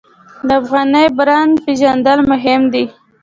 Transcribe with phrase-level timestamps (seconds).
[0.47, 2.85] د افغاني برنډ پیژندل مهم دي